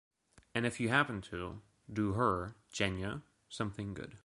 And 0.55 0.65
if 0.65 0.79
you 0.79 0.89
happen 0.89 1.21
to, 1.31 1.59
do 1.91 2.13
her, 2.13 2.55
Jenya, 2.73 3.21
something 3.49 3.93
good. 3.93 4.17